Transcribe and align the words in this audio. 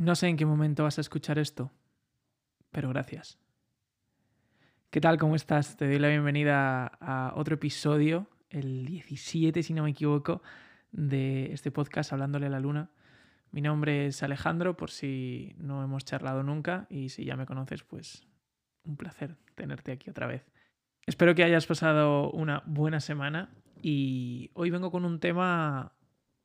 No 0.00 0.14
sé 0.14 0.28
en 0.28 0.38
qué 0.38 0.46
momento 0.46 0.84
vas 0.84 0.96
a 0.96 1.02
escuchar 1.02 1.38
esto, 1.38 1.70
pero 2.70 2.88
gracias. 2.88 3.38
¿Qué 4.88 4.98
tal? 4.98 5.18
¿Cómo 5.18 5.36
estás? 5.36 5.76
Te 5.76 5.86
doy 5.86 5.98
la 5.98 6.08
bienvenida 6.08 6.86
a 6.86 7.34
otro 7.36 7.56
episodio, 7.56 8.26
el 8.48 8.86
17 8.86 9.62
si 9.62 9.74
no 9.74 9.82
me 9.82 9.90
equivoco, 9.90 10.40
de 10.90 11.52
este 11.52 11.70
podcast 11.70 12.14
Hablándole 12.14 12.46
a 12.46 12.48
la 12.48 12.60
Luna. 12.60 12.88
Mi 13.50 13.60
nombre 13.60 14.06
es 14.06 14.22
Alejandro, 14.22 14.74
por 14.74 14.90
si 14.90 15.54
no 15.58 15.84
hemos 15.84 16.06
charlado 16.06 16.42
nunca, 16.42 16.86
y 16.88 17.10
si 17.10 17.26
ya 17.26 17.36
me 17.36 17.44
conoces, 17.44 17.82
pues 17.82 18.26
un 18.84 18.96
placer 18.96 19.36
tenerte 19.54 19.92
aquí 19.92 20.08
otra 20.08 20.26
vez. 20.26 20.46
Espero 21.04 21.34
que 21.34 21.44
hayas 21.44 21.66
pasado 21.66 22.30
una 22.30 22.62
buena 22.64 23.00
semana 23.00 23.50
y 23.82 24.50
hoy 24.54 24.70
vengo 24.70 24.90
con 24.90 25.04
un 25.04 25.20
tema, 25.20 25.92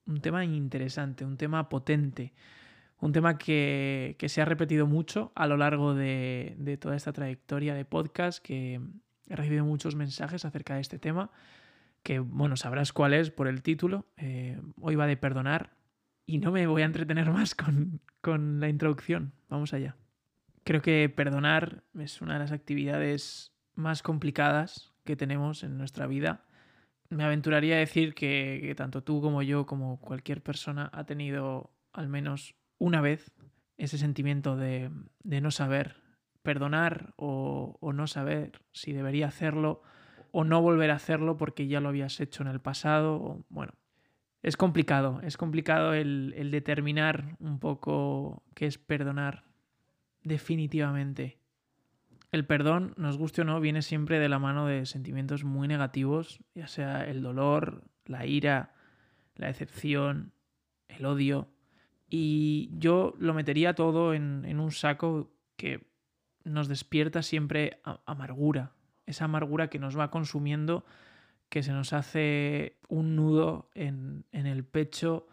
un 0.07 0.19
tema 0.19 0.43
interesante, 0.43 1.23
un 1.23 1.37
tema 1.37 1.69
potente, 1.69 2.33
un 3.05 3.11
tema 3.11 3.37
que, 3.37 4.15
se 4.27 4.41
ha 4.41 4.45
repetido 4.45 4.87
mucho 4.87 5.31
a 5.35 5.47
lo 5.47 5.57
largo 5.57 5.93
de, 5.93 6.77
toda 6.81 6.95
esta 6.95 7.13
trayectoria 7.13 7.75
de 7.75 7.85
podcast, 7.85 8.43
que 8.43 8.81
he 9.29 9.35
recibido 9.35 9.63
muchos 9.63 9.95
mensajes 9.95 10.43
acerca 10.43 10.75
de 10.75 10.81
este 10.81 10.97
tema, 10.97 11.29
que 12.03 12.19
bueno, 12.19 12.57
sabrás 12.57 12.93
cuál 12.93 13.13
es 13.13 13.29
por 13.29 13.47
el 13.47 13.61
título. 13.61 14.07
Eh, 14.17 14.59
hoy 14.81 14.95
va 14.95 15.05
de 15.07 15.17
perdonar 15.17 15.75
y 16.25 16.39
no 16.39 16.51
me 16.51 16.65
voy 16.67 16.81
a 16.81 16.85
entretener 16.85 17.29
más 17.29 17.53
con, 17.55 18.01
con 18.21 18.59
la 18.59 18.69
introducción. 18.69 19.33
Vamos 19.49 19.73
allá. 19.73 19.95
Creo 20.63 20.81
que 20.81 21.07
perdonar 21.15 21.83
es 21.99 22.21
una 22.21 22.33
de 22.33 22.39
las 22.39 22.51
actividades 22.51 23.51
más 23.75 24.01
complicadas 24.01 24.93
que 25.03 25.15
tenemos 25.15 25.63
en 25.63 25.77
nuestra 25.77 26.07
vida. 26.07 26.43
Me 27.09 27.23
aventuraría 27.23 27.75
a 27.75 27.79
decir 27.79 28.15
que, 28.15 28.59
que 28.63 28.73
tanto 28.73 29.03
tú 29.03 29.21
como 29.21 29.43
yo, 29.43 29.67
como 29.67 30.01
cualquier 30.01 30.41
persona, 30.41 30.89
ha 30.91 31.03
tenido 31.05 31.71
al 31.93 32.07
menos 32.07 32.55
una 32.77 33.01
vez 33.01 33.31
ese 33.77 33.97
sentimiento 33.97 34.55
de, 34.55 34.91
no 35.23 35.51
saber 35.51 35.97
perdonar 36.41 37.13
o, 37.17 37.77
no 37.93 38.07
saber 38.07 38.61
si 38.71 38.93
debería 38.93 39.27
hacerlo 39.27 39.81
o 40.31 40.43
no 40.43 40.61
volver 40.61 40.91
a 40.91 40.95
hacerlo 40.95 41.37
porque 41.37 41.67
ya 41.67 41.79
lo 41.79 41.89
habías 41.89 42.19
hecho 42.19 42.43
en 42.43 42.49
el 42.49 42.59
pasado. 42.59 43.43
Bueno, 43.49 43.73
es 44.43 44.57
complicado, 44.57 45.21
es 45.23 45.37
complicado 45.37 45.93
el, 45.93 46.33
el 46.37 46.51
determinar 46.51 47.35
un 47.39 47.59
poco 47.59 48.43
qué 48.53 48.65
es 48.67 48.77
perdonar 48.77 49.43
definitivamente. 50.23 51.39
El 52.31 52.45
perdón, 52.45 52.93
nos 52.97 53.17
guste 53.17 53.41
o 53.41 53.45
no, 53.45 53.61
viene 53.61 53.81
siempre 53.81 54.19
de 54.19 54.27
la 54.27 54.39
mano 54.39 54.65
de 54.65 54.85
sentimientos 54.85 55.45
muy 55.45 55.69
negativos, 55.69 56.41
ya 56.53 56.67
sea 56.67 57.05
el 57.05 57.21
dolor, 57.21 57.85
la 58.05 58.25
ira, 58.25 58.73
la 59.35 59.47
decepción, 59.47 60.33
el 60.89 61.05
odio. 61.05 61.49
Y 62.17 62.69
yo 62.71 63.13
lo 63.19 63.33
metería 63.33 63.75
todo 63.75 64.13
en, 64.13 64.57
un 64.57 64.71
saco 64.71 65.33
que 65.57 65.85
nos 66.45 66.69
despierta 66.69 67.21
siempre 67.21 67.81
amargura, 68.05 68.71
esa 69.05 69.25
amargura 69.25 69.69
que 69.69 69.79
nos 69.79 69.99
va 69.99 70.11
consumiendo, 70.11 70.85
que 71.49 71.61
se 71.61 71.73
nos 71.73 71.91
hace 71.91 72.77
un 72.87 73.17
nudo 73.17 73.69
en, 73.73 74.23
el 74.31 74.63
pecho, 74.63 75.27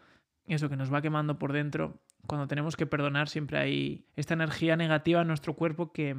eso 0.45 0.67
que 0.67 0.75
nos 0.75 0.93
va 0.93 1.01
quemando 1.01 1.39
por 1.39 1.53
dentro. 1.53 2.01
Cuando 2.27 2.47
tenemos 2.47 2.75
que 2.75 2.85
perdonar 2.85 3.29
siempre 3.29 3.59
hay 3.59 4.05
esta 4.17 4.33
energía 4.33 4.75
negativa 4.75 5.21
en 5.21 5.27
nuestro 5.27 5.53
cuerpo 5.53 5.93
que, 5.93 6.17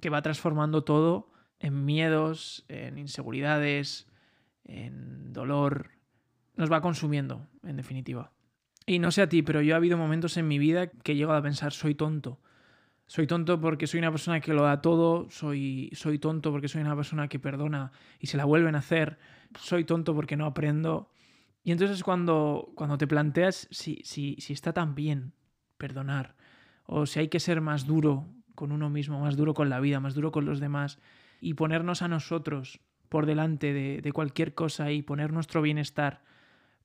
que 0.00 0.08
va 0.08 0.22
transformando 0.22 0.84
todo 0.84 1.32
en 1.58 1.84
miedos, 1.84 2.64
en 2.68 2.96
inseguridades, 2.96 4.06
en 4.62 5.32
dolor. 5.32 5.90
Nos 6.54 6.70
va 6.70 6.80
consumiendo, 6.80 7.48
en 7.64 7.76
definitiva. 7.76 8.35
Y 8.86 9.00
no 9.00 9.10
sé 9.10 9.22
a 9.22 9.28
ti, 9.28 9.42
pero 9.42 9.60
yo 9.62 9.74
ha 9.74 9.78
habido 9.78 9.98
momentos 9.98 10.36
en 10.36 10.46
mi 10.46 10.60
vida 10.60 10.86
que 10.86 11.12
he 11.12 11.16
llegado 11.16 11.36
a 11.36 11.42
pensar, 11.42 11.72
soy 11.72 11.96
tonto. 11.96 12.40
Soy 13.08 13.26
tonto 13.26 13.60
porque 13.60 13.88
soy 13.88 13.98
una 13.98 14.12
persona 14.12 14.40
que 14.40 14.52
lo 14.52 14.62
da 14.62 14.80
todo, 14.80 15.28
soy, 15.28 15.90
soy 15.92 16.18
tonto 16.18 16.52
porque 16.52 16.68
soy 16.68 16.82
una 16.82 16.94
persona 16.94 17.28
que 17.28 17.38
perdona 17.38 17.92
y 18.20 18.28
se 18.28 18.36
la 18.36 18.44
vuelven 18.44 18.74
a 18.74 18.78
hacer, 18.78 19.18
soy 19.58 19.84
tonto 19.84 20.14
porque 20.14 20.36
no 20.36 20.46
aprendo. 20.46 21.10
Y 21.62 21.72
entonces 21.72 22.02
cuando, 22.02 22.72
cuando 22.74 22.96
te 22.98 23.06
planteas 23.06 23.68
si, 23.70 24.00
si, 24.04 24.36
si 24.38 24.52
está 24.52 24.72
tan 24.72 24.94
bien 24.94 25.32
perdonar, 25.78 26.36
o 26.84 27.06
si 27.06 27.20
hay 27.20 27.28
que 27.28 27.40
ser 27.40 27.60
más 27.60 27.86
duro 27.86 28.28
con 28.54 28.72
uno 28.72 28.88
mismo, 28.88 29.20
más 29.20 29.36
duro 29.36 29.54
con 29.54 29.68
la 29.68 29.80
vida, 29.80 30.00
más 30.00 30.14
duro 30.14 30.30
con 30.32 30.44
los 30.44 30.60
demás, 30.60 30.98
y 31.40 31.54
ponernos 31.54 32.02
a 32.02 32.08
nosotros 32.08 32.80
por 33.08 33.26
delante 33.26 33.72
de, 33.72 34.00
de 34.00 34.12
cualquier 34.12 34.54
cosa 34.54 34.90
y 34.90 35.02
poner 35.02 35.32
nuestro 35.32 35.62
bienestar 35.62 36.22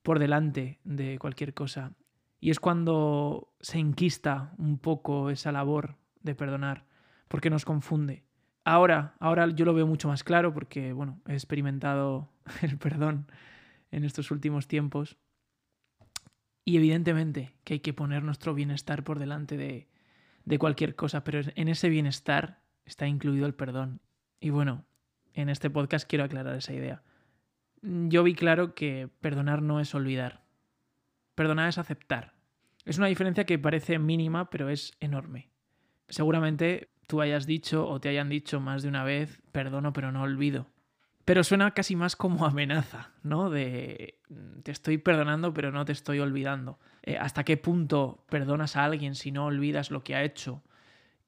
por 0.04 0.20
delante 0.20 0.80
de 0.84 1.20
cualquier 1.20 1.54
cosa. 1.54 1.94
Y 2.40 2.50
es 2.50 2.60
cuando 2.60 3.54
se 3.62 3.78
enquista 3.78 4.54
un 4.58 4.80
poco 4.80 5.30
esa 5.30 5.52
labor 5.52 5.98
de 6.22 6.36
perdonar, 6.36 6.86
porque 7.28 7.50
nos 7.50 7.66
confunde. 7.66 8.24
Ahora, 8.64 9.16
ahora 9.20 9.48
yo 9.50 9.66
lo 9.66 9.74
veo 9.74 9.88
mucho 9.88 10.08
más 10.08 10.24
claro 10.24 10.54
porque, 10.54 10.94
bueno, 10.94 11.22
he 11.28 11.34
experimentado 11.34 12.32
el 12.62 12.78
perdón 12.78 13.32
en 13.92 14.04
estos 14.04 14.32
últimos 14.32 14.68
tiempos. 14.68 15.18
Y 16.64 16.78
evidentemente 16.78 17.56
que 17.64 17.76
hay 17.76 17.80
que 17.80 17.94
poner 17.94 18.24
nuestro 18.24 18.54
bienestar 18.54 19.04
por 19.04 19.20
delante 19.20 19.58
de, 19.58 19.90
de 20.46 20.60
cualquier 20.60 20.96
cosa, 20.96 21.24
pero 21.24 21.42
en 21.56 21.68
ese 21.68 21.90
bienestar 21.90 22.62
está 22.86 23.08
incluido 23.08 23.46
el 23.46 23.56
perdón. 23.56 24.00
Y 24.40 24.52
bueno, 24.52 24.86
en 25.34 25.50
este 25.50 25.70
podcast 25.70 26.08
quiero 26.08 26.24
aclarar 26.24 26.56
esa 26.56 26.74
idea 26.74 27.04
yo 27.82 28.24
vi 28.24 28.36
claro 28.36 28.76
que 28.76 29.10
perdonar 29.22 29.62
no 29.62 29.80
es 29.80 29.94
olvidar. 29.96 30.44
Perdonar 31.36 31.70
es 31.70 31.78
aceptar. 31.78 32.34
Es 32.86 32.98
una 32.98 33.08
diferencia 33.08 33.46
que 33.46 33.60
parece 33.60 34.00
mínima, 34.00 34.50
pero 34.50 34.70
es 34.70 34.94
enorme. 35.00 35.50
Seguramente 36.08 36.90
tú 37.08 37.22
hayas 37.22 37.46
dicho 37.46 37.88
o 37.88 38.00
te 38.00 38.10
hayan 38.10 38.30
dicho 38.30 38.60
más 38.60 38.84
de 38.84 38.90
una 38.90 39.04
vez, 39.04 39.42
perdono 39.52 39.94
pero 39.94 40.12
no 40.12 40.24
olvido. 40.24 40.68
Pero 41.26 41.44
suena 41.44 41.72
casi 41.72 41.96
más 41.96 42.16
como 42.16 42.46
amenaza, 42.46 43.12
¿no? 43.24 43.50
De 43.50 44.20
te 44.64 44.72
estoy 44.72 44.98
perdonando 44.98 45.54
pero 45.54 45.72
no 45.72 45.86
te 45.86 45.92
estoy 45.92 46.20
olvidando. 46.20 46.80
Eh, 47.04 47.18
¿Hasta 47.18 47.44
qué 47.44 47.58
punto 47.58 48.26
perdonas 48.30 48.76
a 48.76 48.86
alguien 48.86 49.16
si 49.16 49.32
no 49.32 49.46
olvidas 49.46 49.92
lo 49.92 50.04
que 50.04 50.16
ha 50.16 50.24
hecho 50.24 50.64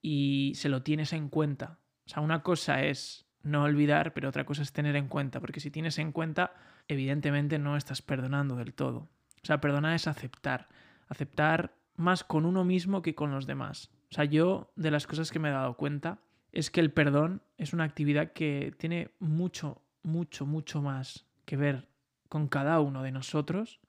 y 0.02 0.53
se 0.56 0.70
lo 0.70 0.84
tienes 0.84 1.14
en 1.14 1.30
cuenta? 1.30 1.80
O 2.06 2.09
sea, 2.09 2.22
una 2.22 2.44
cosa 2.44 2.84
es 2.84 3.22
no 3.43 3.63
olvidar, 3.63 4.13
pero 4.13 4.29
otra 4.29 4.45
cosa 4.45 4.61
es 4.61 4.71
tener 4.71 4.95
en 4.95 5.07
cuenta, 5.07 5.39
porque 5.39 5.59
si 5.59 5.69
tienes 5.69 5.99
en 5.99 6.11
cuenta, 6.11 6.53
evidentemente 6.87 7.59
no 7.59 7.77
estás 7.77 8.01
perdonando 8.01 8.55
del 8.55 8.73
todo. 8.73 9.09
O 9.41 9.45
sea, 9.45 9.59
perdonar 9.59 9.93
es 9.95 10.07
aceptar, 10.07 10.69
aceptar 11.07 11.75
más 11.95 12.23
con 12.23 12.45
uno 12.45 12.63
mismo 12.63 13.01
que 13.01 13.15
con 13.15 13.31
los 13.31 13.45
demás. 13.45 13.91
O 14.09 14.15
sea, 14.15 14.25
yo 14.25 14.71
de 14.75 14.91
las 14.91 15.05
cosas 15.05 15.31
que 15.31 15.39
me 15.39 15.49
he 15.49 15.51
dado 15.51 15.75
cuenta 15.75 16.19
es 16.51 16.71
que 16.71 16.79
el 16.79 16.91
perdón 16.91 17.41
es 17.57 17.73
una 17.73 17.83
actividad 17.83 18.31
que 18.31 18.73
tiene 18.77 19.11
mucho, 19.19 19.81
mucho, 20.03 20.45
mucho 20.45 20.81
más 20.81 21.25
que 21.45 21.57
ver 21.57 21.89
con 22.29 22.47
cada 22.47 22.79
uno 22.79 23.03
de 23.03 23.11
nosotros 23.11 23.79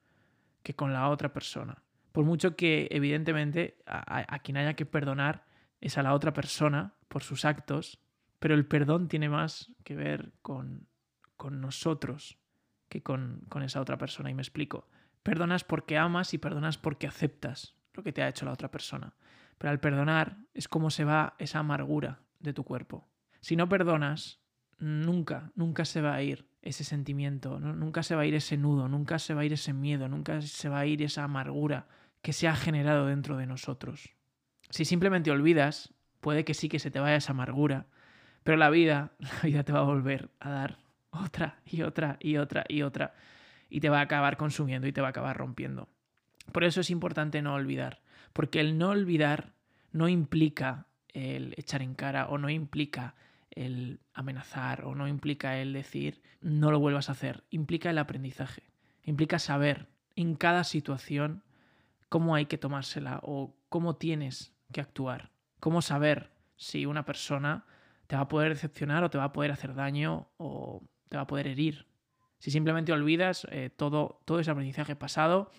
que 0.63 0.75
con 0.75 0.91
la 0.91 1.09
otra 1.09 1.31
persona. 1.31 1.83
Por 2.11 2.25
mucho 2.25 2.55
que 2.55 2.87
evidentemente 2.91 3.77
a, 3.85 4.33
a 4.33 4.39
quien 4.39 4.57
haya 4.57 4.73
que 4.73 4.85
perdonar 4.85 5.45
es 5.79 5.97
a 5.97 6.03
la 6.03 6.13
otra 6.13 6.33
persona 6.33 6.93
por 7.07 7.23
sus 7.23 7.45
actos, 7.45 7.99
pero 8.39 8.55
el 8.55 8.65
perdón 8.65 9.07
tiene 9.07 9.29
más 9.29 9.71
que 9.83 9.95
ver 9.95 10.33
con, 10.41 10.87
con 11.37 11.61
nosotros 11.61 12.37
que 12.89 13.01
con, 13.01 13.41
con 13.49 13.63
esa 13.63 13.81
otra 13.81 13.97
persona. 13.97 14.29
Y 14.29 14.33
me 14.33 14.41
explico. 14.41 14.87
Perdonas 15.23 15.63
porque 15.63 15.97
amas 15.97 16.33
y 16.33 16.37
perdonas 16.37 16.77
porque 16.77 17.07
aceptas 17.07 17.75
lo 17.93 18.03
que 18.03 18.13
te 18.13 18.21
ha 18.21 18.29
hecho 18.29 18.45
la 18.45 18.51
otra 18.51 18.69
persona. 18.69 19.15
Pero 19.57 19.71
al 19.71 19.79
perdonar 19.79 20.37
es 20.53 20.67
como 20.67 20.89
se 20.89 21.05
va 21.05 21.35
esa 21.39 21.59
amargura 21.59 22.19
de 22.39 22.53
tu 22.53 22.63
cuerpo. 22.63 23.07
Si 23.41 23.55
no 23.55 23.69
perdonas, 23.69 24.39
nunca, 24.77 25.51
nunca 25.55 25.85
se 25.85 26.01
va 26.01 26.15
a 26.15 26.21
ir 26.21 26.47
ese 26.61 26.83
sentimiento, 26.83 27.59
nunca 27.59 28.01
se 28.03 28.15
va 28.15 28.23
a 28.23 28.25
ir 28.25 28.33
ese 28.33 28.57
nudo, 28.57 28.87
nunca 28.87 29.19
se 29.19 29.33
va 29.33 29.41
a 29.41 29.45
ir 29.45 29.53
ese 29.53 29.71
miedo, 29.71 30.09
nunca 30.09 30.41
se 30.41 30.67
va 30.67 30.79
a 30.79 30.85
ir 30.85 31.03
esa 31.03 31.23
amargura 31.23 31.87
que 32.21 32.33
se 32.33 32.47
ha 32.47 32.55
generado 32.55 33.05
dentro 33.05 33.37
de 33.37 33.45
nosotros. 33.45 34.15
Si 34.71 34.83
simplemente 34.83 35.29
olvidas, 35.29 35.93
puede 36.21 36.43
que 36.43 36.55
sí 36.55 36.69
que 36.69 36.79
se 36.79 36.89
te 36.89 36.99
vaya 36.99 37.17
esa 37.17 37.33
amargura, 37.33 37.85
pero 38.45 38.57
la 38.57 38.69
vida, 38.69 39.11
la 39.19 39.41
vida 39.41 39.63
te 39.63 39.73
va 39.73 39.79
a 39.79 39.83
volver 39.83 40.29
a 40.39 40.49
dar 40.51 40.77
otra 41.09 41.57
y 41.65 41.81
otra 41.81 42.17
y 42.21 42.37
otra 42.37 42.63
y 42.69 42.83
otra. 42.83 43.15
Y 43.69 43.79
te 43.79 43.89
va 43.89 43.99
a 43.99 44.03
acabar 44.03 44.37
consumiendo 44.37 44.87
y 44.87 44.93
te 44.93 45.01
va 45.01 45.07
a 45.07 45.09
acabar 45.09 45.35
rompiendo. 45.35 45.89
Por 46.51 46.63
eso 46.63 46.79
es 46.79 46.91
importante 46.91 47.41
no 47.41 47.55
olvidar. 47.55 48.03
Porque 48.33 48.59
el 48.59 48.77
no 48.77 48.89
olvidar 48.89 49.53
no 49.91 50.07
implica 50.07 50.85
el 51.09 51.55
echar 51.57 51.81
en 51.81 51.95
cara 51.95 52.27
o 52.27 52.37
no 52.37 52.51
implica 52.51 53.15
el 53.49 53.99
amenazar 54.13 54.85
o 54.85 54.93
no 54.93 55.07
implica 55.07 55.57
el 55.57 55.73
decir 55.73 56.21
no 56.39 56.69
lo 56.69 56.79
vuelvas 56.79 57.09
a 57.09 57.13
hacer. 57.13 57.43
Implica 57.49 57.89
el 57.89 57.97
aprendizaje. 57.97 58.61
Implica 59.01 59.39
saber 59.39 59.87
en 60.15 60.35
cada 60.35 60.63
situación 60.63 61.43
cómo 62.09 62.35
hay 62.35 62.45
que 62.45 62.59
tomársela 62.59 63.21
o 63.23 63.55
cómo 63.69 63.95
tienes 63.95 64.53
que 64.71 64.81
actuar. 64.81 65.31
Cómo 65.59 65.81
saber 65.81 66.29
si 66.57 66.85
una 66.85 67.05
persona 67.05 67.65
te 68.07 68.15
va 68.15 68.23
a 68.23 68.27
poder 68.27 68.49
decepcionar 68.49 69.03
o 69.03 69.09
te 69.09 69.17
va 69.17 69.25
a 69.25 69.33
poder 69.33 69.51
hacer 69.51 69.73
daño 69.73 70.29
o 70.37 70.83
te 71.09 71.17
va 71.17 71.23
a 71.23 71.27
poder 71.27 71.47
herir. 71.47 71.87
Si 72.39 72.51
simplemente 72.51 72.91
olvidas 72.91 73.47
eh, 73.51 73.69
todo, 73.75 74.21
todo 74.25 74.39
ese 74.39 74.51
aprendizaje 74.51 74.95
pasado 74.95 75.51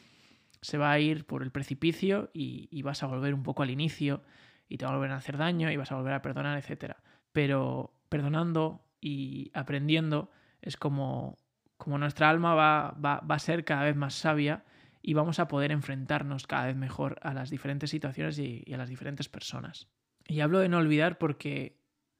se 0.61 0.79
va 0.79 0.93
a 0.93 0.99
ir 0.99 1.27
por 1.27 1.43
el 1.43 1.51
precipicio 1.51 2.31
y, 2.33 2.83
vas 2.83 3.03
a 3.03 3.07
volver 3.07 3.35
un 3.35 3.43
poco 3.43 3.63
al 3.63 3.71
inicio 3.71 4.23
y 4.69 4.79
te 4.79 4.85
va 4.85 4.93
a 4.93 4.95
volver 4.95 5.13
a 5.13 5.17
hacer 5.17 5.37
daño 5.37 5.71
y 5.71 5.77
vas 5.77 5.93
a 5.93 5.97
volver 5.97 6.15
a 6.15 6.23
perdonar, 6.23 6.59
etc. 6.59 6.95
Pero 7.33 7.95
perdonando 8.09 8.85
y 9.01 9.51
aprendiendo 9.55 10.31
es 10.63 10.77
como, 10.77 11.37
como 11.77 11.99
nuestra 11.99 12.31
alma 12.31 12.55
va, 12.55 12.97
va, 13.05 13.21
va, 13.21 13.35
a 13.35 13.39
ser 13.39 13.65
cada 13.65 13.85
vez 13.85 13.97
más 13.97 14.15
sabia 14.15 14.65
y 15.03 15.15
vamos 15.15 15.39
a 15.39 15.47
poder 15.49 15.71
enfrentarnos 15.73 16.47
cada 16.47 16.67
vez 16.67 16.77
mejor 16.77 17.19
a 17.23 17.33
las 17.33 17.51
diferentes 17.51 17.91
situaciones 17.91 18.39
y 18.39 18.65
a 18.73 18.77
las 18.77 18.89
diferentes 18.89 19.29
personas. 19.29 19.89
Y 20.29 20.41
hablo 20.41 20.59
de 20.59 20.69
no 20.69 20.79
olvidar 20.79 21.19
porque, 21.19 21.79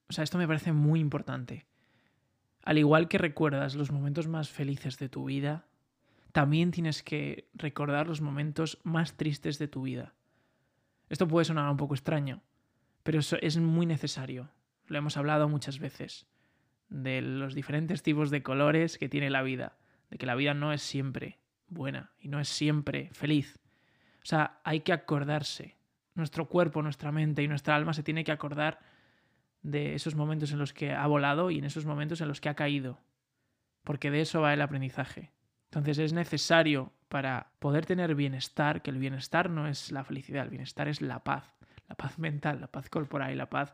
o 0.09 0.13
sea, 0.13 0.25
esto 0.25 0.39
me 0.39 0.47
parece 0.47 0.73
muy 0.73 1.01
importante. 1.01 1.67
Al 2.63 2.79
igual 2.79 3.09
que 3.09 3.19
recuerdas 3.19 3.75
los 3.75 3.91
momentos 3.91 4.29
más 4.29 4.49
felices 4.51 4.99
de 4.99 5.09
tu 5.09 5.27
vida, 5.27 5.67
también 6.33 6.71
tienes 6.71 7.03
que 7.03 7.49
recordar 7.55 8.07
los 8.07 8.21
momentos 8.21 8.79
más 8.83 9.17
tristes 9.17 9.59
de 9.59 9.69
tu 9.69 9.83
vida. 9.83 10.15
Esto 11.09 11.29
puede 11.29 11.45
sonar 11.45 11.71
un 11.71 11.77
poco 11.77 11.95
extraño, 11.95 12.43
pero 13.03 13.21
eso 13.21 13.37
es 13.41 13.57
muy 13.59 13.87
necesario. 13.87 14.51
Lo 14.87 14.99
hemos 14.99 15.17
hablado 15.17 15.49
muchas 15.49 15.79
veces, 15.79 16.27
de 16.89 17.21
los 17.21 17.55
diferentes 17.55 18.03
tipos 18.03 18.31
de 18.31 18.43
colores 18.43 18.99
que 18.99 19.09
tiene 19.09 19.31
la 19.31 19.43
vida, 19.43 19.79
de 20.11 20.19
que 20.19 20.27
la 20.27 20.35
vida 20.35 20.55
no 20.55 20.73
es 20.73 20.83
siempre 20.83 21.39
buena 21.69 22.13
y 22.21 22.29
no 22.29 22.41
es 22.41 22.49
siempre 22.49 23.11
feliz. 23.13 23.59
O 24.23 24.27
sea, 24.27 24.61
hay 24.65 24.81
que 24.81 24.93
acordarse. 24.93 25.77
Nuestro 26.15 26.49
cuerpo, 26.49 26.83
nuestra 26.83 27.13
mente 27.13 27.43
y 27.43 27.49
nuestra 27.49 27.77
alma 27.77 27.93
se 27.93 28.03
tiene 28.03 28.25
que 28.25 28.33
acordar 28.33 28.81
de 29.67 29.95
esos 29.95 30.15
momentos 30.15 30.53
en 30.53 30.59
los 30.59 30.73
que 30.73 30.93
ha 30.93 31.07
volado 31.07 31.51
y 31.51 31.59
en 31.59 31.65
esos 31.65 31.87
momentos 31.87 32.21
en 32.21 32.29
los 32.29 32.41
que 32.41 32.49
ha 32.49 32.55
caído. 32.55 33.01
Porque 33.83 34.11
de 34.11 34.21
eso 34.21 34.41
va 34.41 34.55
el 34.55 34.63
aprendizaje. 34.63 35.33
Entonces 35.65 35.99
es 35.99 36.13
necesario 36.13 36.93
para 37.09 37.53
poder 37.59 37.85
tener 37.85 38.15
bienestar, 38.15 38.83
que 38.83 38.91
el 38.91 38.99
bienestar 38.99 39.51
no 39.51 39.67
es 39.67 39.91
la 39.91 40.05
felicidad, 40.05 40.45
el 40.45 40.51
bienestar 40.51 40.87
es 40.87 41.03
la 41.03 41.25
paz, 41.25 41.57
la 41.89 41.97
paz 41.97 42.19
mental, 42.19 42.61
la 42.61 42.69
paz 42.69 42.89
corporal 42.89 43.33
y 43.33 43.37
la 43.37 43.51
paz 43.51 43.73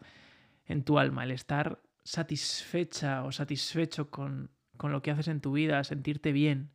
en 0.64 0.82
tu 0.82 0.98
alma, 0.98 1.24
el 1.24 1.30
estar 1.30 1.82
satisfecha 2.04 3.24
o 3.24 3.32
satisfecho 3.32 4.10
con, 4.10 4.50
con 4.78 4.92
lo 4.92 5.02
que 5.02 5.10
haces 5.10 5.28
en 5.28 5.40
tu 5.40 5.52
vida, 5.52 5.84
sentirte 5.84 6.32
bien, 6.32 6.70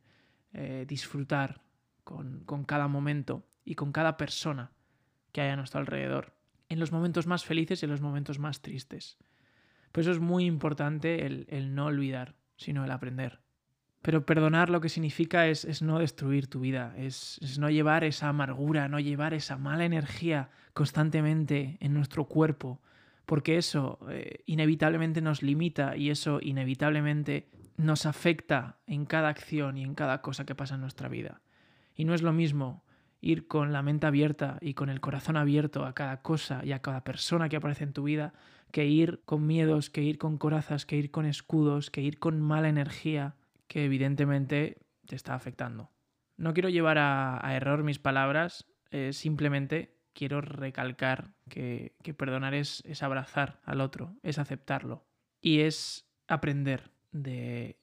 eh, 0.52 0.84
disfrutar 0.86 1.62
con, 2.04 2.44
con 2.44 2.64
cada 2.64 2.86
momento 2.86 3.46
y 3.64 3.74
con 3.74 3.90
cada 3.90 4.16
persona 4.16 4.70
que 5.32 5.40
hay 5.40 5.50
a 5.50 5.56
nuestro 5.56 5.80
alrededor, 5.80 6.37
en 6.68 6.80
los 6.80 6.92
momentos 6.92 7.26
más 7.26 7.44
felices 7.44 7.82
y 7.82 7.86
en 7.86 7.90
los 7.90 8.00
momentos 8.00 8.38
más 8.38 8.60
tristes. 8.60 9.18
Por 9.92 10.02
eso 10.02 10.10
es 10.10 10.20
muy 10.20 10.44
importante 10.44 11.26
el, 11.26 11.46
el 11.48 11.74
no 11.74 11.86
olvidar, 11.86 12.34
sino 12.56 12.84
el 12.84 12.90
aprender. 12.90 13.40
Pero 14.02 14.24
perdonar 14.24 14.70
lo 14.70 14.80
que 14.80 14.88
significa 14.88 15.48
es, 15.48 15.64
es 15.64 15.82
no 15.82 15.98
destruir 15.98 16.46
tu 16.46 16.60
vida, 16.60 16.94
es, 16.96 17.38
es, 17.42 17.58
no 17.58 17.68
llevar 17.68 18.04
esa 18.04 18.28
amargura, 18.28 18.88
no 18.88 19.00
llevar 19.00 19.34
esa 19.34 19.58
mala 19.58 19.84
energía 19.84 20.50
constantemente 20.72 21.78
en 21.80 21.94
nuestro 21.94 22.24
cuerpo, 22.26 22.80
porque 23.26 23.58
eso 23.58 23.98
eh, 24.08 24.42
inevitablemente 24.46 25.20
nos 25.20 25.42
limita 25.42 25.96
y 25.96 26.10
eso 26.10 26.38
inevitablemente 26.40 27.48
nos 27.76 28.06
afecta 28.06 28.78
en 28.86 29.04
cada 29.04 29.28
acción 29.28 29.76
y 29.76 29.82
en 29.82 29.94
cada 29.94 30.22
cosa 30.22 30.46
que 30.46 30.54
pasa 30.54 30.76
en 30.76 30.80
nuestra 30.80 31.08
vida. 31.08 31.40
Y 31.94 32.04
no 32.04 32.14
es 32.14 32.22
lo 32.22 32.32
mismo 32.32 32.84
ir 33.20 33.48
con 33.48 33.72
la 33.72 33.82
mente 33.82 34.06
abierta 34.06 34.58
y 34.60 34.74
con 34.74 34.88
el 34.88 35.00
corazón 35.00 35.36
abierto 35.36 35.84
a 35.84 35.94
cada 35.94 36.22
cosa 36.22 36.64
y 36.64 36.72
a 36.72 36.80
cada 36.80 37.04
persona 37.04 37.48
que 37.48 37.56
aparece 37.56 37.84
en 37.84 37.92
tu 37.92 38.04
vida 38.04 38.32
que 38.70 38.86
ir 38.86 39.22
con 39.24 39.46
miedos, 39.46 39.90
que 39.90 40.02
ir 40.02 40.18
con 40.18 40.38
corazas, 40.38 40.86
que 40.86 40.96
ir 40.96 41.10
con 41.10 41.26
escudos, 41.26 41.90
que 41.90 42.02
ir 42.02 42.18
con 42.18 42.40
mala 42.40 42.68
energía 42.68 43.34
que 43.66 43.84
evidentemente 43.84 44.78
te 45.06 45.16
está 45.16 45.34
afectando. 45.34 45.90
No 46.36 46.54
quiero 46.54 46.68
llevar 46.68 46.98
a, 46.98 47.44
a 47.46 47.54
error 47.54 47.82
mis 47.82 47.98
palabras, 47.98 48.66
eh, 48.90 49.12
simplemente 49.12 49.98
quiero 50.14 50.40
recalcar 50.40 51.34
que, 51.48 51.94
que 52.02 52.14
perdonar 52.14 52.54
es, 52.54 52.82
es, 52.86 53.02
abrazar 53.02 53.60
al 53.64 53.80
otro, 53.80 54.16
es 54.22 54.38
aceptarlo 54.38 55.06
y 55.40 55.60
es 55.60 56.08
aprender 56.26 56.90
de, 57.12 57.78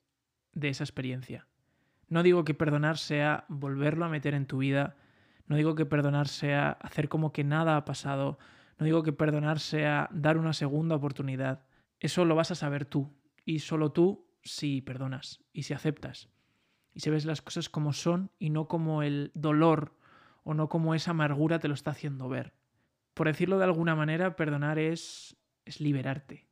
de 0.53 0.69
esa 0.69 0.83
experiencia. 0.83 1.47
No 2.07 2.23
digo 2.23 2.43
que 2.43 2.53
perdonar 2.53 2.97
sea 2.97 3.45
volverlo 3.47 4.05
a 4.05 4.09
meter 4.09 4.33
en 4.33 4.45
tu 4.45 4.59
vida, 4.59 4.95
no 5.47 5.55
digo 5.55 5.75
que 5.75 5.85
perdonar 5.85 6.27
sea 6.27 6.71
hacer 6.71 7.09
como 7.09 7.31
que 7.31 7.43
nada 7.43 7.77
ha 7.77 7.85
pasado, 7.85 8.37
no 8.77 8.85
digo 8.85 9.03
que 9.03 9.13
perdonar 9.13 9.59
sea 9.59 10.09
dar 10.11 10.37
una 10.37 10.53
segunda 10.53 10.95
oportunidad. 10.95 11.65
Eso 11.99 12.25
lo 12.25 12.35
vas 12.35 12.51
a 12.51 12.55
saber 12.55 12.85
tú 12.85 13.13
y 13.45 13.59
solo 13.59 13.91
tú 13.91 14.27
si 14.43 14.81
perdonas 14.81 15.43
y 15.53 15.63
si 15.63 15.73
aceptas 15.73 16.29
y 16.95 17.01
si 17.01 17.09
ves 17.09 17.25
las 17.25 17.41
cosas 17.41 17.69
como 17.69 17.93
son 17.93 18.31
y 18.39 18.49
no 18.49 18.67
como 18.67 19.03
el 19.03 19.31
dolor 19.35 19.93
o 20.43 20.53
no 20.53 20.69
como 20.69 20.95
esa 20.95 21.11
amargura 21.11 21.59
te 21.59 21.67
lo 21.67 21.73
está 21.73 21.91
haciendo 21.91 22.29
ver. 22.29 22.53
Por 23.13 23.27
decirlo 23.27 23.57
de 23.57 23.65
alguna 23.65 23.95
manera, 23.95 24.35
perdonar 24.35 24.79
es, 24.79 25.35
es 25.65 25.81
liberarte. 25.81 26.47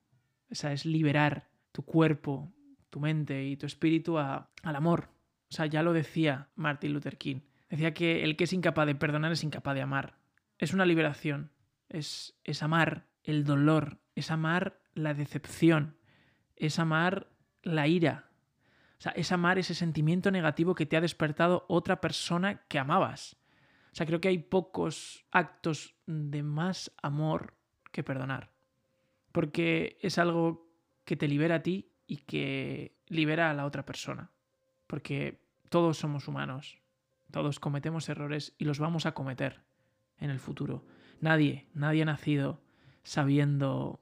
O 0.52 0.56
sea, 0.56 0.74
es 0.74 0.86
liberar 0.86 1.50
tu 1.72 1.84
cuerpo, 1.84 2.54
tu 2.90 3.00
mente 3.00 3.46
y 3.46 3.56
tu 3.56 3.66
espíritu 3.66 4.18
a, 4.18 4.50
al 4.64 4.76
amor. 4.76 5.10
O 5.50 5.56
sea, 5.56 5.66
ya 5.66 5.82
lo 5.82 5.94
decía 5.94 6.50
Martin 6.56 6.94
Luther 6.94 7.18
King. 7.18 7.40
Decía 7.74 7.96
que 7.96 8.24
el 8.24 8.36
que 8.36 8.44
es 8.44 8.54
incapaz 8.54 8.86
de 8.86 8.94
perdonar 8.94 9.32
es 9.32 9.44
incapaz 9.44 9.74
de 9.74 9.82
amar. 9.82 10.14
Es 10.60 10.76
una 10.76 10.86
liberación. 10.86 11.50
Es, 11.90 12.38
es 12.44 12.62
amar 12.62 13.08
el 13.24 13.46
dolor. 13.46 13.98
Es 14.14 14.30
amar 14.30 14.80
la 14.94 15.16
decepción. 15.16 15.98
Es 16.56 16.78
amar 16.78 17.32
la 17.64 17.88
ira. 17.88 18.30
O 19.00 19.02
sea, 19.02 19.12
es 19.14 19.32
amar 19.32 19.58
ese 19.58 19.74
sentimiento 19.74 20.30
negativo 20.30 20.76
que 20.76 20.86
te 20.86 20.98
ha 20.98 21.02
despertado 21.02 21.66
otra 21.68 22.00
persona 22.00 22.62
que 22.68 22.78
amabas. 22.78 23.38
O 23.92 23.96
sea, 23.96 24.06
creo 24.06 24.22
que 24.22 24.28
hay 24.28 24.38
pocos 24.38 25.26
actos 25.32 25.96
de 26.06 26.44
más 26.44 26.92
amor 27.02 27.56
que 27.92 28.04
perdonar. 28.04 28.52
Porque 29.32 29.98
es 30.00 30.20
algo 30.20 30.70
que 31.06 31.16
te 31.18 31.28
libera 31.28 31.56
a 31.56 31.64
ti 31.64 31.90
y 32.06 32.18
que 32.18 33.00
libera 33.08 33.50
a 33.50 33.56
la 33.56 33.66
otra 33.66 33.84
persona. 33.84 34.30
Porque 34.86 35.42
todos 35.70 35.98
somos 35.98 36.28
humanos. 36.28 36.83
Todos 37.34 37.60
cometemos 37.60 38.10
errores 38.10 38.54
y 38.60 38.66
los 38.66 38.78
vamos 38.78 39.08
a 39.08 39.16
cometer 39.16 39.64
en 40.20 40.30
el 40.30 40.38
futuro. 40.38 40.86
Nadie, 41.20 41.68
nadie 41.74 42.04
ha 42.04 42.06
nacido 42.06 42.62
sabiendo 43.02 44.00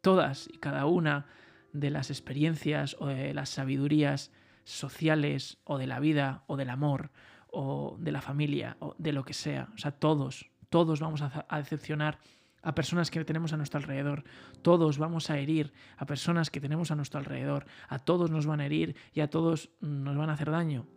todas 0.00 0.48
y 0.52 0.58
cada 0.58 0.86
una 0.86 1.26
de 1.72 1.90
las 1.90 2.10
experiencias 2.10 2.96
o 2.98 3.06
de 3.06 3.34
las 3.34 3.50
sabidurías 3.50 4.32
sociales 4.64 5.58
o 5.62 5.78
de 5.78 5.86
la 5.86 6.00
vida 6.00 6.42
o 6.48 6.56
del 6.56 6.70
amor 6.70 7.12
o 7.52 7.96
de 8.00 8.10
la 8.10 8.20
familia 8.20 8.76
o 8.80 8.96
de 8.98 9.12
lo 9.12 9.24
que 9.24 9.32
sea. 9.32 9.68
O 9.76 9.78
sea, 9.78 9.92
todos, 9.92 10.50
todos 10.68 10.98
vamos 10.98 11.22
a, 11.22 11.46
decepcionar 11.58 12.18
a 12.62 12.74
personas 12.74 13.12
que 13.12 13.24
tenemos 13.24 13.52
a 13.52 13.58
nuestro 13.58 13.78
alrededor. 13.78 14.24
Todos 14.60 14.98
vamos 14.98 15.30
a 15.30 15.38
herir 15.38 15.72
a 15.98 16.04
personas 16.04 16.50
que 16.50 16.60
tenemos 16.60 16.90
a 16.90 16.96
nuestro 16.96 17.20
alrededor. 17.20 17.64
A 17.88 18.00
todos 18.00 18.32
nos 18.32 18.44
van 18.44 18.60
a 18.60 18.66
herir 18.66 18.96
y 19.12 19.20
a 19.20 19.30
todos 19.30 19.70
nos 19.80 20.16
van 20.16 20.30
a 20.30 20.32
hacer 20.32 20.50
daño. 20.50 20.88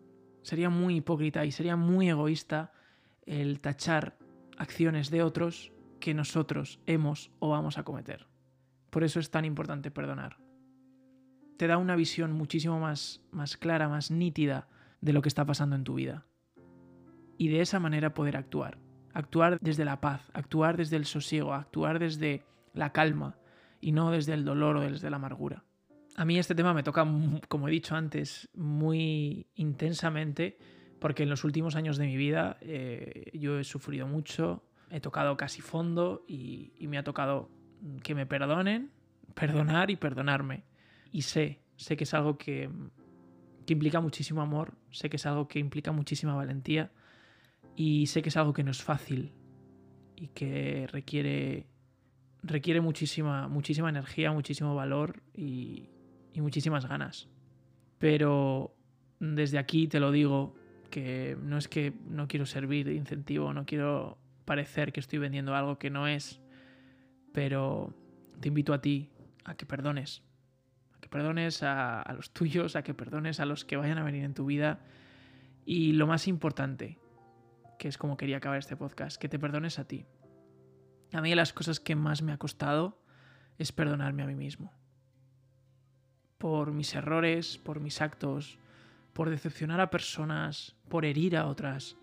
Sería 0.46 0.70
muy 0.70 0.98
hipócrita 0.98 1.44
y 1.44 1.52
sería 1.52 1.76
muy 1.76 2.08
egoísta 2.08 2.72
el 3.26 3.62
tachar 3.62 4.16
acciones 4.60 5.10
de 5.10 5.24
otros 5.24 5.72
que 6.00 6.14
nosotros 6.14 6.80
hemos 6.86 7.32
o 7.40 7.50
vamos 7.50 7.80
a 7.80 7.84
cometer. 7.84 8.28
Por 8.92 9.04
eso 9.04 9.20
es 9.20 9.32
tan 9.32 9.44
importante 9.44 9.90
perdonar. 9.90 10.38
Te 11.58 11.66
da 11.66 11.80
una 11.80 11.96
visión 11.96 12.32
muchísimo 12.32 12.80
más, 12.80 13.24
más 13.32 13.58
clara, 13.58 13.90
más 13.90 14.12
nítida 14.12 14.68
de 15.02 15.14
lo 15.14 15.24
que 15.24 15.30
está 15.30 15.46
pasando 15.46 15.76
en 15.76 15.84
tu 15.84 15.96
vida 15.96 16.28
y 17.40 17.48
de 17.48 17.62
esa 17.62 17.80
manera 17.80 18.14
poder 18.14 18.38
actuar. 18.38 18.78
Actuar 19.16 19.58
desde 19.62 19.84
la 19.84 20.00
paz, 20.00 20.30
actuar 20.34 20.78
desde 20.78 20.98
el 20.98 21.06
sosiego, 21.06 21.56
actuar 21.56 21.98
desde 21.98 22.44
la 22.72 22.92
calma 22.92 23.36
y 23.82 23.94
no 23.94 24.12
desde 24.12 24.36
el 24.36 24.46
dolor 24.46 24.78
o 24.78 24.82
desde 24.82 25.10
la 25.10 25.16
amargura. 25.16 25.64
A 26.16 26.24
mí 26.24 26.40
este 26.40 26.56
tema 26.56 26.74
me 26.74 26.82
toca, 26.82 27.06
como 27.50 27.68
he 27.68 27.72
dicho 27.72 27.96
antes, 27.96 28.50
muy 28.54 29.48
intensamente 29.56 30.58
porque 31.00 31.24
en 31.24 31.30
los 31.30 31.44
últimos 31.44 31.76
años 31.76 31.98
de 31.98 32.06
mi 32.06 32.16
vida 32.16 32.58
eh, 32.62 33.30
yo 33.34 33.60
he 33.60 33.64
sufrido 33.66 34.08
mucho, 34.08 34.64
he 34.90 35.02
tocado 35.02 35.36
casi 35.36 35.62
fondo 35.62 36.24
y, 36.28 36.74
me 36.88 36.98
ha 36.98 37.04
tocado 37.04 37.50
que 38.02 38.16
me 38.16 38.26
perdonen, 38.26 38.92
perdonar 39.36 39.92
y 39.92 39.98
perdonarme. 39.98 40.64
Y 41.12 41.24
sé, 41.24 41.60
sé 41.76 41.98
que 41.98 42.06
es 42.06 42.14
algo 42.14 42.38
que, 42.38 42.70
que 43.66 43.74
implica 43.74 44.00
muchísimo 44.00 44.42
amor, 44.42 44.74
sé 44.92 45.10
que 45.10 45.18
es 45.18 45.26
algo 45.26 45.50
que 45.50 45.60
implica 45.60 45.92
muchísima 45.92 46.34
valentía 46.34 46.92
y 47.76 48.08
sé 48.08 48.22
que 48.22 48.30
es 48.30 48.38
algo 48.38 48.54
que 48.54 48.64
no 48.64 48.72
es 48.72 48.82
fácil 48.82 49.34
y 50.16 50.30
que 50.30 50.88
requiere, 50.88 51.68
requiere 52.42 52.80
muchísima, 52.80 53.50
muchísima 53.50 53.90
energía, 53.90 54.32
muchísimo 54.32 54.76
valor 54.76 55.22
y, 55.36 55.90
y 56.36 56.42
muchísimas 56.42 56.86
ganas. 56.86 57.28
Pero 57.98 58.76
desde 59.20 59.58
aquí 59.58 59.88
te 59.88 60.00
lo 60.00 60.12
digo, 60.12 60.56
que 60.90 61.38
no 61.42 61.58
es 61.58 61.68
que 61.68 61.94
no 62.08 62.28
quiero 62.28 62.46
servir 62.46 62.86
de 62.86 62.94
incentivo, 62.94 63.54
no 63.54 63.66
quiero 63.66 64.18
parecer 64.46 64.94
que 64.94 65.00
estoy 65.00 65.20
vendiendo 65.20 65.56
algo 65.56 65.80
que 65.80 65.90
no 65.90 66.08
es, 66.08 66.40
pero 67.34 67.94
te 68.40 68.50
invito 68.50 68.74
a 68.74 68.82
ti 68.82 69.10
a 69.44 69.56
que 69.56 69.66
perdones, 69.66 70.24
a 70.94 71.00
que 71.00 71.10
perdones 71.10 71.64
a, 71.64 72.04
los 72.16 72.32
tuyos, 72.32 72.76
a 72.76 72.84
que 72.84 72.94
perdones 72.94 73.40
a 73.40 73.46
los 73.46 73.66
que 73.66 73.78
vayan 73.78 73.98
a 73.98 74.04
venir 74.04 74.24
en 74.24 74.34
tu 74.34 74.46
vida 74.46 74.80
y 75.66 75.94
lo 75.94 76.08
más 76.08 76.28
importante, 76.28 77.00
que 77.80 77.88
es 77.88 77.98
como 77.98 78.18
quería 78.18 78.38
acabar 78.38 78.60
este 78.60 78.78
podcast, 78.78 79.20
que 79.20 79.30
te 79.30 79.40
perdones 79.40 79.80
a 79.80 79.88
ti. 79.88 80.06
A 81.14 81.22
mí 81.22 81.34
las 81.36 81.54
cosas 81.54 81.80
que 81.80 81.96
más 81.96 82.22
me 82.22 82.32
ha 82.32 82.38
costado 82.38 83.02
es 83.58 83.72
perdonarme 83.72 84.24
a 84.24 84.28
mí 84.28 84.36
mismo. 84.36 84.72
Por 86.38 86.72
mis 86.72 86.94
errores, 86.96 87.58
por 87.58 87.80
mis 87.80 88.02
actos, 88.02 88.60
por 89.14 89.30
decepcionar 89.30 89.80
a 89.80 89.90
personas, 89.90 90.76
por 90.90 91.06
herir 91.06 91.38
a 91.38 91.48
otras. 91.48 91.98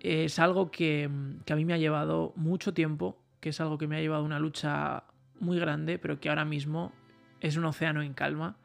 Es 0.00 0.38
algo 0.38 0.70
que, 0.70 1.10
que 1.44 1.52
a 1.52 1.56
mí 1.56 1.64
me 1.64 1.74
ha 1.74 1.78
llevado 1.78 2.32
mucho 2.36 2.72
tiempo, 2.72 3.18
que 3.40 3.48
es 3.48 3.60
algo 3.60 3.78
que 3.78 3.88
me 3.88 3.96
ha 3.96 4.00
llevado 4.00 4.24
una 4.24 4.38
lucha 4.38 5.04
muy 5.40 5.58
grande, 5.58 5.98
pero 5.98 6.20
que 6.20 6.28
ahora 6.28 6.44
mismo 6.44 6.92
es 7.40 7.56
un 7.56 7.64
océano 7.64 8.02
en 8.02 8.14
calma 8.14 8.56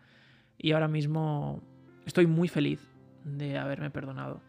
y 0.58 0.72
ahora 0.72 0.88
mismo 0.88 1.62
estoy 2.06 2.28
muy 2.28 2.48
feliz 2.48 2.80
de 3.24 3.58
haberme 3.58 3.90
perdonado. 3.90 4.42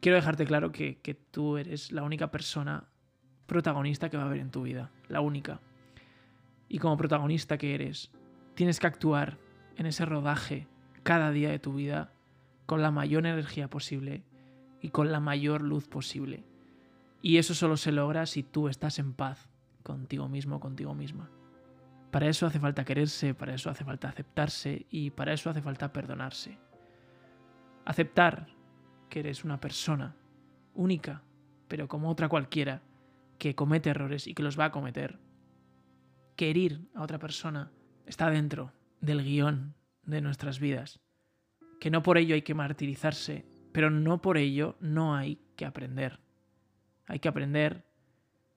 Quiero 0.00 0.16
dejarte 0.16 0.44
claro 0.44 0.72
que, 0.72 0.98
que 0.98 1.14
tú 1.14 1.56
eres 1.56 1.92
la 1.92 2.02
única 2.02 2.30
persona 2.30 2.84
protagonista 3.46 4.08
que 4.10 4.16
va 4.16 4.24
a 4.24 4.26
haber 4.26 4.40
en 4.40 4.50
tu 4.50 4.62
vida, 4.62 4.90
la 5.08 5.20
única. 5.20 5.60
Y 6.68 6.78
como 6.78 6.96
protagonista 6.96 7.58
que 7.58 7.74
eres, 7.74 8.10
tienes 8.56 8.80
que 8.80 8.86
actuar 8.88 9.38
en 9.76 9.86
ese 9.86 10.04
rodaje 10.04 10.66
cada 11.04 11.30
día 11.30 11.50
de 11.50 11.60
tu 11.60 11.74
vida 11.74 12.10
con 12.64 12.82
la 12.82 12.90
mayor 12.90 13.26
energía 13.26 13.68
posible 13.68 14.24
y 14.80 14.88
con 14.88 15.12
la 15.12 15.20
mayor 15.20 15.60
luz 15.60 15.86
posible. 15.86 16.44
Y 17.22 17.36
eso 17.36 17.54
solo 17.54 17.76
se 17.76 17.92
logra 17.92 18.26
si 18.26 18.42
tú 18.42 18.68
estás 18.68 18.98
en 18.98 19.12
paz 19.12 19.48
contigo 19.82 20.28
mismo, 20.28 20.58
contigo 20.58 20.94
misma. 20.94 21.30
Para 22.10 22.28
eso 22.28 22.46
hace 22.46 22.58
falta 22.58 22.84
quererse, 22.84 23.34
para 23.34 23.54
eso 23.54 23.68
hace 23.68 23.84
falta 23.84 24.08
aceptarse 24.08 24.86
y 24.90 25.10
para 25.10 25.34
eso 25.34 25.50
hace 25.50 25.60
falta 25.60 25.92
perdonarse. 25.92 26.58
Aceptar 27.84 28.48
que 29.10 29.20
eres 29.20 29.44
una 29.44 29.60
persona 29.60 30.16
única, 30.74 31.22
pero 31.68 31.88
como 31.88 32.08
otra 32.08 32.28
cualquiera, 32.28 32.82
que 33.38 33.54
comete 33.54 33.90
errores 33.90 34.26
y 34.26 34.34
que 34.34 34.42
los 34.42 34.58
va 34.58 34.66
a 34.66 34.72
cometer. 34.72 35.18
Que 36.36 36.48
herir 36.48 36.88
a 36.94 37.02
otra 37.02 37.18
persona 37.18 37.70
está 38.06 38.30
dentro 38.30 38.72
del 39.00 39.22
guion 39.22 39.74
de 40.04 40.20
nuestras 40.20 40.58
vidas. 40.60 41.00
Que 41.80 41.90
no 41.90 42.02
por 42.02 42.18
ello 42.18 42.34
hay 42.34 42.42
que 42.42 42.54
martirizarse, 42.54 43.44
pero 43.72 43.90
no 43.90 44.22
por 44.22 44.38
ello 44.38 44.76
no 44.80 45.14
hay 45.14 45.38
que 45.56 45.66
aprender. 45.66 46.20
Hay 47.06 47.18
que 47.18 47.28
aprender 47.28 47.84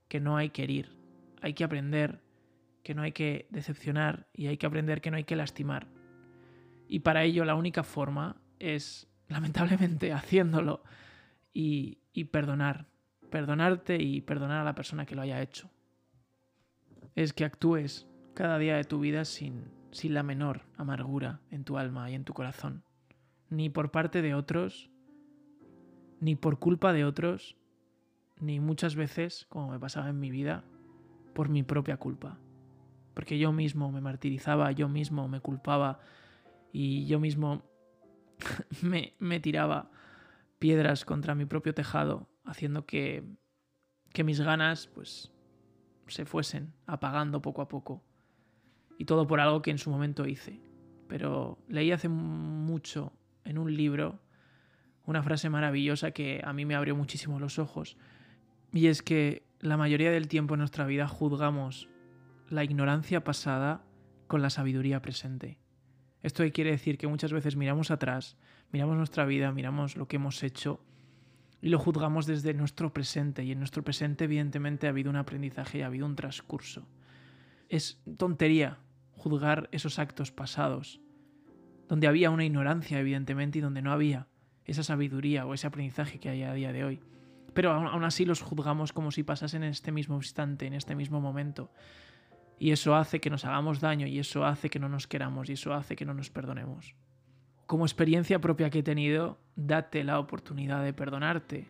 que 0.08 0.20
no 0.20 0.38
hay 0.38 0.50
que 0.50 0.64
herir. 0.64 0.98
Hay 1.42 1.54
que 1.54 1.64
aprender 1.64 2.22
que 2.84 2.96
no 2.96 3.02
hay 3.02 3.12
que 3.12 3.48
decepcionar 3.50 4.28
y 4.34 4.48
hay 4.48 4.58
que 4.58 4.66
aprender 4.66 5.02
que 5.02 5.12
no 5.12 5.18
hay 5.18 5.26
que 5.26 5.36
lastimar. 5.36 5.88
Y 6.88 7.00
para 7.00 7.24
ello 7.24 7.46
la 7.46 7.56
única 7.56 7.84
forma 7.84 8.38
es, 8.60 9.08
lamentablemente, 9.28 10.14
haciéndolo 10.14 10.84
y, 11.54 12.00
y 12.14 12.26
perdonar. 12.26 12.88
Perdonarte 13.30 14.02
y 14.02 14.22
perdonar 14.22 14.62
a 14.62 14.64
la 14.64 14.74
persona 14.74 15.06
que 15.06 15.16
lo 15.16 15.22
haya 15.22 15.42
hecho. 15.42 15.70
Es 17.16 17.34
que 17.34 17.46
actúes 17.46 18.08
cada 18.40 18.58
día 18.58 18.78
de 18.78 18.86
tu 18.86 19.00
vida 19.00 19.26
sin, 19.26 19.66
sin 19.92 20.14
la 20.14 20.24
menor 20.24 20.62
amargura 20.78 21.42
en 21.52 21.66
tu 21.66 21.78
alma 21.78 22.10
y 22.10 22.16
en 22.16 22.24
tu 22.24 22.34
corazón. 22.34 22.84
Ni 23.50 23.70
por 23.70 23.92
parte 23.92 24.22
de 24.22 24.34
otros, 24.34 24.90
ni 26.22 26.36
por 26.36 26.58
culpa 26.58 26.94
de 26.94 27.04
otros, 27.04 27.58
ni 28.40 28.60
muchas 28.60 28.96
veces, 28.96 29.46
como 29.50 29.70
me 29.70 29.80
pasaba 29.80 30.10
en 30.10 30.20
mi 30.20 30.32
vida, 30.32 30.64
por 31.34 31.50
mi 31.50 31.64
propia 31.64 31.98
culpa 31.98 32.40
porque 33.20 33.38
yo 33.38 33.52
mismo 33.52 33.92
me 33.92 34.00
martirizaba, 34.00 34.72
yo 34.72 34.88
mismo 34.88 35.28
me 35.28 35.42
culpaba 35.42 36.00
y 36.72 37.06
yo 37.06 37.20
mismo 37.20 37.64
me, 38.82 39.40
tiraba 39.42 39.92
piedras 40.58 41.04
contra 41.04 41.36
mi 41.36 41.44
propio 41.44 41.74
tejado, 41.74 42.30
haciendo 42.46 42.86
que, 42.86 43.26
que 44.14 44.24
mis 44.24 44.40
ganas 44.40 44.88
pues 44.88 45.34
se 46.08 46.24
fuesen 46.24 46.74
apagando 46.86 47.42
poco 47.42 47.62
a 47.62 47.68
poco. 47.68 48.06
Y 49.00 49.06
todo 49.06 49.26
por 49.26 49.40
algo 49.40 49.64
que 49.64 49.72
en 49.72 49.80
su 49.80 49.90
momento 49.90 50.28
hice. 50.28 50.60
Pero 51.08 51.58
leí 51.68 51.92
hace 51.92 52.10
mucho 52.10 53.14
en 53.46 53.58
un 53.58 53.76
libro 53.76 54.20
una 55.06 55.24
frase 55.24 55.50
maravillosa 55.50 56.12
que 56.12 56.42
a 56.44 56.54
mí 56.54 56.66
me 56.66 56.76
abrió 56.76 56.96
muchísimo 56.96 57.40
los 57.40 57.58
ojos. 57.58 57.98
Y 58.74 58.88
es 58.88 59.02
que 59.02 59.42
la 59.60 59.78
mayoría 59.78 60.12
del 60.12 60.28
tiempo 60.28 60.54
en 60.54 60.60
nuestra 60.60 60.86
vida 60.86 61.08
juzgamos 61.08 61.90
la 62.50 62.64
ignorancia 62.64 63.24
pasada 63.24 63.84
con 64.28 64.42
la 64.42 64.50
sabiduría 64.50 65.02
presente. 65.02 65.58
Esto 66.22 66.44
quiere 66.52 66.72
decir 66.72 66.98
que 66.98 67.08
muchas 67.08 67.32
veces 67.32 67.56
miramos 67.56 67.90
atrás, 67.90 68.38
miramos 68.72 68.98
nuestra 68.98 69.26
vida, 69.26 69.52
miramos 69.52 69.96
lo 69.96 70.08
que 70.08 70.18
hemos 70.18 70.44
hecho 70.44 70.84
y 71.62 71.70
lo 71.70 71.80
juzgamos 71.80 72.26
desde 72.26 72.54
nuestro 72.54 72.94
presente 72.94 73.44
y 73.44 73.54
en 73.54 73.60
nuestro 73.60 73.84
presente 73.84 74.26
evidentemente 74.26 74.88
ha 74.88 74.92
habido 74.92 75.10
un 75.10 75.16
aprendizaje 75.16 75.80
y 75.80 75.82
ha 75.82 75.88
habido 75.88 76.06
un 76.06 76.16
transcurso. 76.16 76.86
Es 77.70 78.02
tontería 78.18 78.78
juzgar 79.20 79.70
esos 79.72 80.00
actos 80.00 80.32
pasados, 80.32 81.02
donde 81.88 82.08
había 82.08 82.32
una 82.32 82.46
ignorancia 82.46 83.00
evidentemente 83.00 83.60
y 83.60 83.62
donde 83.62 83.82
no 83.82 83.92
había 83.92 84.28
esa 84.66 84.84
sabiduría 84.84 85.46
o 85.46 85.54
ese 85.54 85.68
aprendizaje 85.68 86.20
que 86.20 86.30
hay 86.30 86.44
a 86.44 86.54
día 86.54 86.72
de 86.72 86.84
hoy. 86.84 87.02
Pero 87.54 87.72
aún 87.72 88.04
así 88.04 88.26
los 88.26 88.42
juzgamos 88.42 88.94
como 88.94 89.12
si 89.12 89.24
pasasen 89.24 89.64
en 89.64 89.72
este 89.72 89.92
mismo 89.92 90.16
instante, 90.16 90.68
en 90.68 90.74
este 90.74 90.96
mismo 90.96 91.20
momento. 91.20 91.72
Y 92.60 92.72
eso 92.72 92.96
hace 92.96 93.20
que 93.20 93.30
nos 93.30 93.46
hagamos 93.46 93.80
daño 93.80 94.06
y 94.06 94.20
eso 94.20 94.46
hace 94.46 94.70
que 94.70 94.80
no 94.80 94.90
nos 94.90 95.08
queramos 95.08 95.50
y 95.50 95.54
eso 95.54 95.74
hace 95.74 95.96
que 95.96 96.06
no 96.06 96.14
nos 96.14 96.30
perdonemos. 96.30 96.96
Como 97.66 97.86
experiencia 97.86 98.40
propia 98.40 98.70
que 98.70 98.80
he 98.80 98.84
tenido, 98.84 99.40
date 99.56 100.04
la 100.04 100.20
oportunidad 100.20 100.84
de 100.84 100.94
perdonarte 100.94 101.68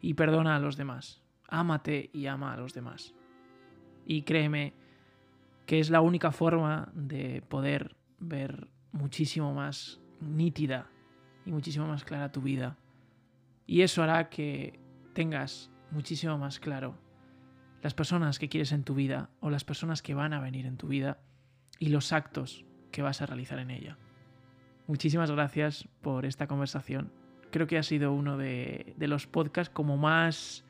y 0.00 0.14
perdona 0.14 0.56
a 0.56 0.60
los 0.60 0.76
demás. 0.76 1.22
Ámate 1.48 2.10
y 2.12 2.26
ama 2.26 2.52
a 2.52 2.56
los 2.56 2.72
demás. 2.72 3.14
Y 4.04 4.22
créeme 4.22 4.74
que 5.66 5.80
es 5.80 5.90
la 5.90 6.00
única 6.00 6.32
forma 6.32 6.90
de 6.94 7.42
poder 7.42 7.96
ver 8.18 8.68
muchísimo 8.92 9.52
más 9.52 10.00
nítida 10.20 10.90
y 11.44 11.50
muchísimo 11.52 11.86
más 11.86 12.04
clara 12.04 12.32
tu 12.32 12.40
vida. 12.40 12.78
Y 13.66 13.82
eso 13.82 14.02
hará 14.02 14.28
que 14.28 14.80
tengas 15.12 15.70
muchísimo 15.90 16.38
más 16.38 16.60
claro 16.60 16.98
las 17.82 17.94
personas 17.94 18.38
que 18.38 18.48
quieres 18.48 18.72
en 18.72 18.82
tu 18.82 18.94
vida 18.94 19.30
o 19.40 19.50
las 19.50 19.64
personas 19.64 20.02
que 20.02 20.14
van 20.14 20.32
a 20.32 20.40
venir 20.40 20.66
en 20.66 20.76
tu 20.76 20.88
vida 20.88 21.18
y 21.78 21.88
los 21.88 22.12
actos 22.12 22.64
que 22.90 23.02
vas 23.02 23.22
a 23.22 23.26
realizar 23.26 23.58
en 23.58 23.70
ella. 23.70 23.96
Muchísimas 24.86 25.30
gracias 25.30 25.88
por 26.00 26.26
esta 26.26 26.46
conversación. 26.46 27.12
Creo 27.50 27.66
que 27.66 27.78
ha 27.78 27.82
sido 27.82 28.12
uno 28.12 28.36
de, 28.36 28.94
los 28.98 29.26
podcasts 29.26 29.72
como 29.72 29.96
más 29.96 30.64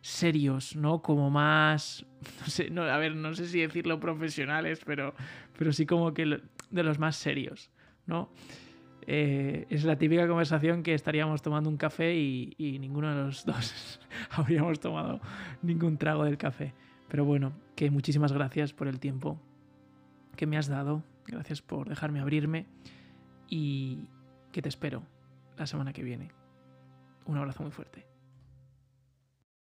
serios, 0.00 0.76
¿no? 0.76 1.02
Como 1.02 1.30
más, 1.30 2.06
no 2.40 2.46
sé, 2.46 2.70
no, 2.70 2.82
a 2.82 2.98
ver, 2.98 3.16
no 3.16 3.34
sé 3.34 3.46
si 3.46 3.60
decirlo 3.60 4.00
profesionales, 4.00 4.80
pero, 4.84 5.14
pero 5.58 5.72
sí 5.72 5.86
como 5.86 6.14
que 6.14 6.40
de 6.70 6.82
los 6.82 6.98
más 6.98 7.16
serios, 7.16 7.70
¿no? 8.06 8.30
Eh, 9.06 9.66
es 9.70 9.84
la 9.84 9.96
típica 9.96 10.28
conversación 10.28 10.82
que 10.82 10.94
estaríamos 10.94 11.42
tomando 11.42 11.70
un 11.70 11.76
café 11.76 12.14
y, 12.14 12.54
ninguno 12.78 13.08
de 13.14 13.22
los 13.24 13.44
dos 13.44 14.00
habríamos 14.30 14.78
tomado 14.78 15.20
ningún 15.62 15.96
trago 15.96 16.24
del 16.24 16.36
café. 16.36 16.74
Pero 17.08 17.24
bueno, 17.24 17.52
que 17.74 17.90
muchísimas 17.90 18.32
gracias 18.32 18.72
por 18.72 18.86
el 18.86 19.00
tiempo 19.00 19.40
que 20.36 20.46
me 20.46 20.56
has 20.56 20.68
dado, 20.68 21.02
gracias 21.26 21.60
por 21.60 21.88
dejarme 21.88 22.20
abrirme 22.20 22.66
y 23.48 24.06
que 24.52 24.62
te 24.62 24.68
espero 24.68 25.02
la 25.56 25.66
semana 25.66 25.92
que 25.92 26.04
viene. 26.04 26.30
Un 27.26 27.36
abrazo 27.36 27.62
muy 27.62 27.72
fuerte. 27.72 28.09